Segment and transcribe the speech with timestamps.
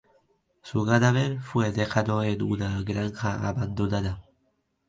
[0.63, 4.23] Su cadáver fue dejado en una granja abandonada.